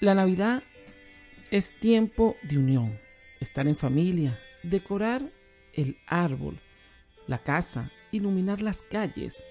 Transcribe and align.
La 0.00 0.14
Navidad 0.14 0.62
es 1.50 1.72
tiempo 1.80 2.36
de 2.42 2.56
unión, 2.56 3.00
estar 3.40 3.66
en 3.66 3.74
familia, 3.74 4.38
decorar 4.62 5.32
el 5.72 5.96
árbol, 6.06 6.60
la 7.26 7.38
casa, 7.38 7.90
iluminar 8.12 8.62
las 8.62 8.80
calles 8.80 9.42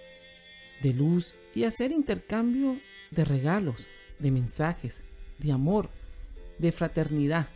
de 0.81 0.93
luz 0.93 1.35
y 1.53 1.65
hacer 1.65 1.91
intercambio 1.91 2.79
de 3.11 3.25
regalos, 3.25 3.89
de 4.19 4.31
mensajes, 4.31 5.03
de 5.37 5.51
amor, 5.51 5.89
de 6.59 6.71
fraternidad. 6.71 7.49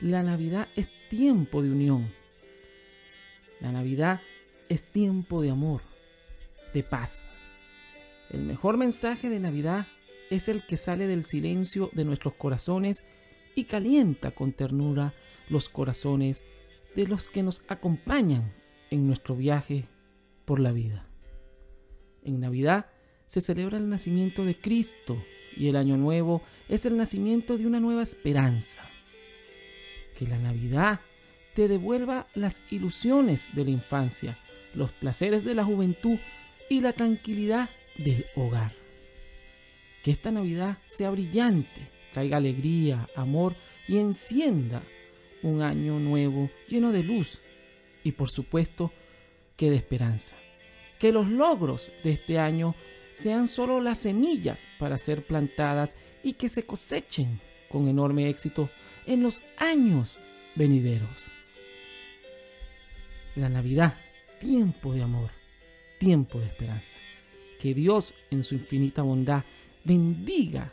La 0.00 0.22
Navidad 0.22 0.68
es 0.76 0.88
tiempo 1.10 1.62
de 1.62 1.72
unión. 1.72 2.10
La 3.60 3.70
Navidad 3.70 4.22
es 4.70 4.82
tiempo 4.82 5.42
de 5.42 5.50
amor, 5.50 5.82
de 6.72 6.84
paz. 6.84 7.26
El 8.30 8.44
mejor 8.44 8.78
mensaje 8.78 9.28
de 9.28 9.40
Navidad 9.40 9.86
es 10.34 10.48
el 10.48 10.66
que 10.66 10.76
sale 10.76 11.06
del 11.06 11.24
silencio 11.24 11.90
de 11.92 12.04
nuestros 12.04 12.34
corazones 12.34 13.04
y 13.54 13.64
calienta 13.64 14.32
con 14.32 14.52
ternura 14.52 15.14
los 15.48 15.68
corazones 15.68 16.44
de 16.94 17.06
los 17.06 17.28
que 17.28 17.42
nos 17.42 17.62
acompañan 17.68 18.52
en 18.90 19.06
nuestro 19.06 19.36
viaje 19.36 19.86
por 20.44 20.60
la 20.60 20.72
vida. 20.72 21.06
En 22.22 22.40
Navidad 22.40 22.86
se 23.26 23.40
celebra 23.40 23.78
el 23.78 23.88
nacimiento 23.88 24.44
de 24.44 24.58
Cristo 24.58 25.22
y 25.56 25.68
el 25.68 25.76
Año 25.76 25.96
Nuevo 25.96 26.42
es 26.68 26.86
el 26.86 26.96
nacimiento 26.96 27.56
de 27.58 27.66
una 27.66 27.80
nueva 27.80 28.02
esperanza. 28.02 28.80
Que 30.18 30.26
la 30.26 30.38
Navidad 30.38 31.00
te 31.54 31.68
devuelva 31.68 32.26
las 32.34 32.60
ilusiones 32.70 33.48
de 33.54 33.64
la 33.64 33.70
infancia, 33.70 34.38
los 34.74 34.92
placeres 34.92 35.44
de 35.44 35.54
la 35.54 35.64
juventud 35.64 36.18
y 36.68 36.80
la 36.80 36.92
tranquilidad 36.92 37.70
del 37.96 38.26
hogar. 38.34 38.83
Que 40.04 40.10
esta 40.10 40.30
Navidad 40.30 40.76
sea 40.86 41.10
brillante, 41.10 41.88
traiga 42.12 42.36
alegría, 42.36 43.08
amor 43.16 43.56
y 43.88 43.96
encienda 43.96 44.82
un 45.42 45.62
año 45.62 45.98
nuevo 45.98 46.50
lleno 46.68 46.92
de 46.92 47.02
luz 47.02 47.40
y 48.02 48.12
por 48.12 48.30
supuesto 48.30 48.92
que 49.56 49.70
de 49.70 49.76
esperanza. 49.76 50.36
Que 50.98 51.10
los 51.10 51.26
logros 51.26 51.90
de 52.02 52.12
este 52.12 52.38
año 52.38 52.74
sean 53.12 53.48
solo 53.48 53.80
las 53.80 53.98
semillas 54.00 54.66
para 54.78 54.98
ser 54.98 55.26
plantadas 55.26 55.96
y 56.22 56.34
que 56.34 56.50
se 56.50 56.66
cosechen 56.66 57.40
con 57.70 57.88
enorme 57.88 58.28
éxito 58.28 58.68
en 59.06 59.22
los 59.22 59.40
años 59.56 60.20
venideros. 60.54 61.24
La 63.36 63.48
Navidad, 63.48 63.96
tiempo 64.38 64.92
de 64.92 65.02
amor, 65.02 65.30
tiempo 65.98 66.40
de 66.40 66.46
esperanza. 66.46 66.98
Que 67.58 67.72
Dios 67.72 68.12
en 68.30 68.44
su 68.44 68.54
infinita 68.54 69.00
bondad 69.00 69.44
bendiga 69.84 70.72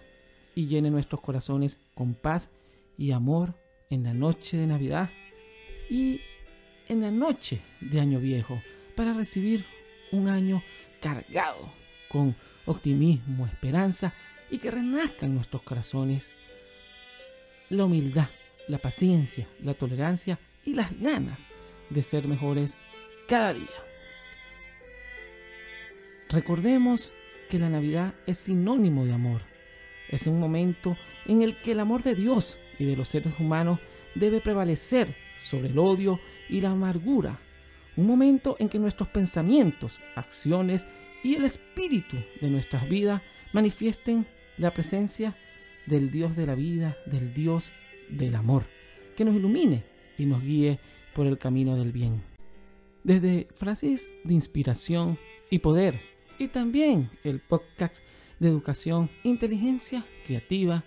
y 0.56 0.68
llene 0.68 0.90
nuestros 0.90 1.22
corazones 1.22 1.80
con 1.94 2.14
paz 2.14 2.50
y 2.98 3.12
amor 3.12 3.56
en 3.90 4.04
la 4.04 4.14
noche 4.14 4.58
de 4.58 4.68
Navidad 4.68 5.10
y 5.90 6.22
en 6.88 7.02
la 7.02 7.12
noche 7.12 7.62
de 7.80 8.00
Año 8.00 8.20
Viejo 8.20 8.62
para 8.96 9.14
recibir 9.14 9.66
un 10.12 10.28
año 10.28 10.64
cargado 11.02 11.72
con 12.10 12.36
optimismo, 12.66 13.46
esperanza 13.46 14.14
y 14.50 14.58
que 14.58 14.72
renazca 14.72 15.26
en 15.26 15.36
nuestros 15.36 15.62
corazones 15.64 16.32
la 17.70 17.86
humildad, 17.86 18.30
la 18.68 18.78
paciencia, 18.78 19.48
la 19.64 19.74
tolerancia 19.74 20.40
y 20.66 20.74
las 20.74 20.98
ganas 21.00 21.48
de 21.90 22.04
ser 22.04 22.28
mejores 22.28 22.76
cada 23.28 23.54
día. 23.54 23.66
Recordemos 26.30 27.14
que 27.52 27.60
la 27.60 27.70
Navidad 27.70 28.14
es 28.28 28.38
sinónimo 28.38 29.04
de 29.04 29.12
amor. 29.12 29.42
Es 30.08 30.26
un 30.26 30.40
momento 30.40 30.96
en 31.26 31.42
el 31.42 31.58
que 31.58 31.74
el 31.74 31.82
amor 31.82 32.02
de 32.02 32.16
Dios 32.16 32.58
y 32.80 32.86
de 32.86 32.96
los 32.96 33.10
seres 33.10 33.34
humanos 33.42 33.80
debe 34.16 34.40
prevalecer 34.40 35.14
sobre 35.42 35.68
el 35.68 35.78
odio 35.78 36.22
y 36.48 36.62
la 36.62 36.72
amargura. 36.72 37.42
Un 37.98 38.08
momento 38.08 38.56
en 38.58 38.70
que 38.70 38.80
nuestros 38.80 39.10
pensamientos, 39.10 40.00
acciones 40.16 40.86
y 41.26 41.36
el 41.36 41.44
espíritu 41.44 42.16
de 42.40 42.50
nuestras 42.50 42.88
vidas 42.88 43.22
manifiesten 43.52 44.26
la 44.58 44.74
presencia 44.74 45.36
del 45.88 46.10
Dios 46.10 46.38
de 46.38 46.48
la 46.48 46.56
vida, 46.56 46.96
del 47.06 47.34
Dios 47.34 47.74
del 48.08 48.36
amor, 48.36 48.64
que 49.18 49.26
nos 49.26 49.36
ilumine 49.36 49.84
y 50.18 50.26
nos 50.26 50.42
guíe 50.42 50.80
por 51.14 51.28
el 51.28 51.38
camino 51.38 51.76
del 51.76 51.92
bien. 51.92 52.24
Desde 53.04 53.50
frases 53.54 54.14
de 54.24 54.36
inspiración 54.36 55.20
y 55.50 55.60
poder, 55.60 56.11
y 56.42 56.48
también 56.48 57.12
el 57.24 57.40
podcast 57.40 58.04
de 58.40 58.48
educación, 58.48 59.12
inteligencia 59.22 60.04
creativa, 60.26 60.84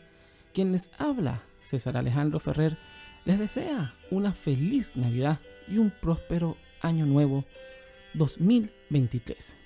quien 0.53 0.73
les 0.73 0.91
habla, 0.99 1.45
César 1.63 1.97
Alejandro 1.97 2.41
Ferrer, 2.41 2.77
les 3.25 3.39
desea 3.39 3.95
una 4.11 4.35
feliz 4.35 4.97
Navidad 4.97 5.39
y 5.69 5.79
un 5.79 5.93
próspero 5.93 6.57
año 6.81 7.07
nuevo 7.07 7.45
2023. 8.15 9.57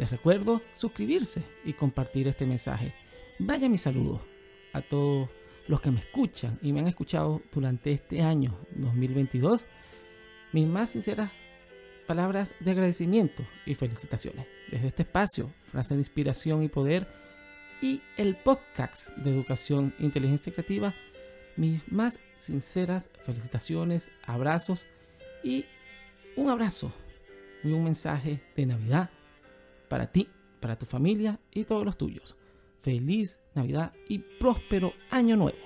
Les 0.00 0.10
recuerdo 0.10 0.60
suscribirse 0.72 1.44
y 1.64 1.72
compartir 1.74 2.26
este 2.26 2.44
mensaje. 2.44 2.92
Vaya 3.38 3.68
mi 3.68 3.78
saludo 3.78 4.20
a 4.72 4.82
todos 4.82 5.28
los 5.68 5.80
que 5.80 5.92
me 5.92 6.00
escuchan 6.00 6.58
y 6.62 6.72
me 6.72 6.80
han 6.80 6.88
escuchado 6.88 7.42
durante 7.52 7.92
este 7.92 8.22
año 8.22 8.58
2022. 8.74 9.66
Mis 10.52 10.66
más 10.66 10.90
sinceras 10.90 11.30
palabras 12.10 12.52
de 12.58 12.72
agradecimiento 12.72 13.46
y 13.66 13.76
felicitaciones. 13.76 14.44
Desde 14.68 14.88
este 14.88 15.02
espacio, 15.02 15.48
frase 15.70 15.94
de 15.94 16.00
inspiración 16.00 16.64
y 16.64 16.68
poder 16.68 17.06
y 17.80 18.02
el 18.16 18.34
podcast 18.34 19.10
de 19.10 19.30
educación 19.30 19.94
inteligencia 20.00 20.52
creativa, 20.52 20.92
mis 21.56 21.80
más 21.86 22.18
sinceras 22.40 23.10
felicitaciones, 23.22 24.10
abrazos 24.26 24.88
y 25.44 25.66
un 26.34 26.50
abrazo 26.50 26.92
y 27.62 27.70
un 27.70 27.84
mensaje 27.84 28.42
de 28.56 28.66
Navidad 28.66 29.10
para 29.88 30.10
ti, 30.10 30.28
para 30.58 30.76
tu 30.76 30.86
familia 30.86 31.38
y 31.52 31.62
todos 31.62 31.84
los 31.84 31.96
tuyos. 31.96 32.36
Feliz 32.80 33.38
Navidad 33.54 33.92
y 34.08 34.18
próspero 34.18 34.94
año 35.10 35.36
nuevo. 35.36 35.58